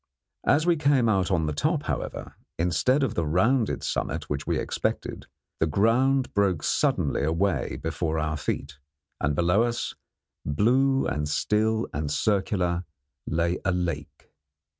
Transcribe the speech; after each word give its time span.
As 0.47 0.65
we 0.65 0.77
came 0.77 1.07
out 1.07 1.29
on 1.29 1.45
the 1.45 1.53
top, 1.53 1.83
however, 1.83 2.33
instead 2.57 3.03
of 3.03 3.13
the 3.13 3.23
rounded 3.23 3.83
summit 3.83 4.31
which 4.31 4.47
we 4.47 4.57
expected, 4.57 5.27
the 5.59 5.67
ground 5.67 6.33
broke 6.33 6.63
suddenly 6.63 7.23
away 7.23 7.75
before 7.79 8.17
our 8.17 8.35
feet, 8.35 8.79
and 9.19 9.35
below 9.35 9.61
us, 9.61 9.93
blue 10.43 11.05
and 11.05 11.29
still 11.29 11.87
and 11.93 12.09
circular, 12.09 12.83
lay 13.27 13.59
a 13.63 13.71
lake. 13.71 14.31